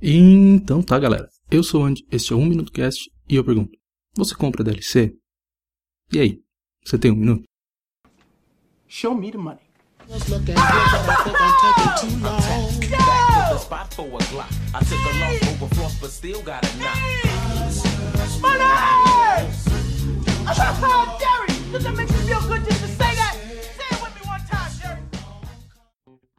[0.00, 1.26] Então tá, galera.
[1.50, 3.78] Eu sou o Andy, este é o 1 Minuto Cast e eu pergunto:
[4.14, 5.16] você compra DLC?
[6.12, 6.42] E aí,
[6.84, 7.44] você tem um minuto?
[8.86, 9.58] Show me the money.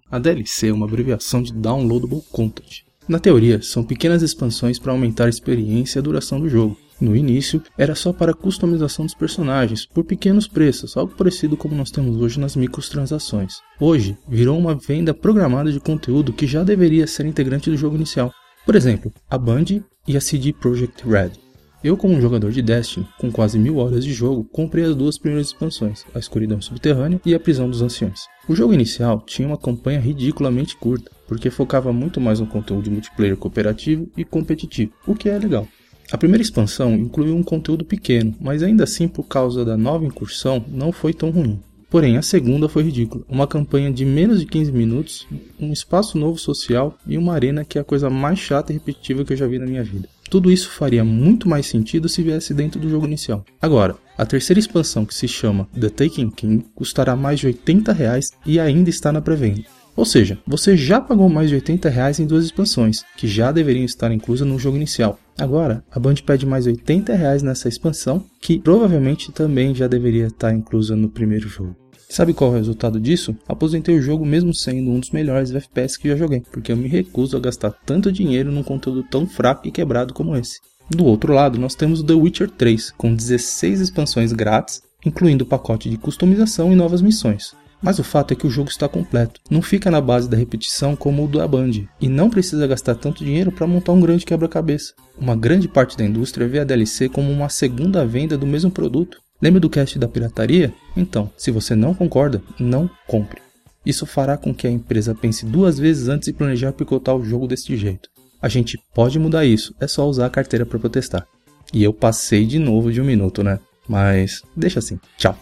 [0.10, 2.87] A DLC é uma abreviação de Downloadable Content.
[3.08, 6.78] Na teoria, são pequenas expansões para aumentar a experiência e a duração do jogo.
[7.00, 11.90] No início, era só para customização dos personagens, por pequenos preços, algo parecido como nós
[11.90, 13.62] temos hoje nas microtransações.
[13.80, 18.34] Hoje, virou uma venda programada de conteúdo que já deveria ser integrante do jogo inicial.
[18.66, 19.66] Por exemplo, a Band
[20.06, 21.47] e a CD Projekt Red.
[21.88, 25.18] Eu, como um jogador de Destiny, com quase mil horas de jogo, comprei as duas
[25.18, 28.26] primeiras expansões, a Escuridão Subterrânea e a Prisão dos Anciões.
[28.46, 33.38] O jogo inicial tinha uma campanha ridiculamente curta, porque focava muito mais no conteúdo multiplayer
[33.38, 35.66] cooperativo e competitivo, o que é legal.
[36.12, 40.66] A primeira expansão incluiu um conteúdo pequeno, mas ainda assim, por causa da nova incursão,
[40.68, 41.58] não foi tão ruim.
[41.90, 43.24] Porém, a segunda foi ridícula.
[43.30, 45.26] Uma campanha de menos de 15 minutos,
[45.58, 49.24] um espaço novo social e uma arena que é a coisa mais chata e repetitiva
[49.24, 50.10] que eu já vi na minha vida.
[50.30, 53.46] Tudo isso faria muito mais sentido se viesse dentro do jogo inicial.
[53.62, 58.32] Agora, a terceira expansão, que se chama The Taken King, custará mais de 80 reais
[58.46, 59.77] e ainda está na pré-venda.
[59.98, 63.84] Ou seja, você já pagou mais de 80 reais em duas expansões, que já deveriam
[63.84, 65.20] estar inclusas no jogo inicial.
[65.40, 70.54] Agora, a Band pede mais 80 reais nessa expansão, que provavelmente também já deveria estar
[70.54, 71.76] inclusa no primeiro jogo.
[72.08, 73.36] Sabe qual é o resultado disso?
[73.48, 76.88] Aposentei o jogo mesmo sendo um dos melhores FPS que já joguei, porque eu me
[76.88, 80.60] recuso a gastar tanto dinheiro num conteúdo tão fraco e quebrado como esse.
[80.92, 85.90] Do outro lado, nós temos The Witcher 3, com 16 expansões grátis, incluindo o pacote
[85.90, 87.56] de customização e novas missões.
[87.82, 90.96] Mas o fato é que o jogo está completo, não fica na base da repetição
[90.96, 91.72] como o da Band,
[92.02, 94.94] e não precisa gastar tanto dinheiro para montar um grande quebra-cabeça.
[95.18, 99.20] Uma grande parte da indústria vê a DLC como uma segunda venda do mesmo produto.
[99.42, 100.74] Lembra do cast da pirataria?
[100.96, 103.42] Então, se você não concorda, não compre.
[103.86, 107.48] Isso fará com que a empresa pense duas vezes antes de planejar picotar o jogo
[107.48, 108.10] desse jeito.
[108.42, 111.26] A gente pode mudar isso, é só usar a carteira para protestar.
[111.74, 113.60] E eu passei de novo de um minuto, né?
[113.88, 115.00] Mas deixa assim.
[115.18, 115.38] Tchau.